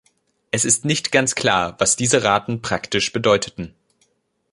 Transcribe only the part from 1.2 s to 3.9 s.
klar, was diese Raten praktisch bedeuteten.